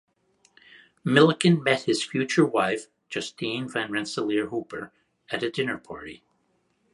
[1.03, 4.91] Milliken met his future wife, Justine van Rensselaer Hooper,
[5.29, 6.23] at a dinner party.